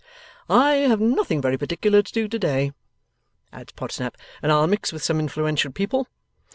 'I 0.49 0.71
have 0.89 0.99
nothing 0.99 1.43
very 1.43 1.59
particular 1.59 2.01
to 2.01 2.11
do 2.11 2.27
to 2.27 2.39
day,' 2.39 2.71
adds 3.53 3.71
Podsnap, 3.73 4.17
'and 4.41 4.51
I'll 4.51 4.65
mix 4.65 4.91
with 4.91 5.03
some 5.03 5.19
influential 5.19 5.71
people. 5.71 6.07